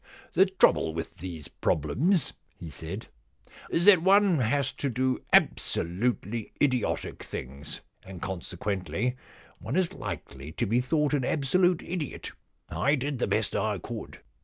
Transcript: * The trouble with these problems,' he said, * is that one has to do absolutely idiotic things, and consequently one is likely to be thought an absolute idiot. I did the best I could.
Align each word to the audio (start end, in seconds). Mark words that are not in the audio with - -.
* 0.21 0.33
The 0.33 0.47
trouble 0.47 0.95
with 0.95 1.17
these 1.17 1.47
problems,' 1.47 2.33
he 2.59 2.71
said, 2.71 3.05
* 3.37 3.69
is 3.69 3.85
that 3.85 4.01
one 4.01 4.39
has 4.39 4.71
to 4.73 4.89
do 4.89 5.21
absolutely 5.31 6.51
idiotic 6.59 7.21
things, 7.21 7.81
and 8.01 8.19
consequently 8.19 9.15
one 9.59 9.75
is 9.75 9.93
likely 9.93 10.53
to 10.53 10.65
be 10.65 10.81
thought 10.81 11.13
an 11.13 11.23
absolute 11.23 11.83
idiot. 11.83 12.31
I 12.67 12.95
did 12.95 13.19
the 13.19 13.27
best 13.27 13.55
I 13.55 13.77
could. 13.77 14.21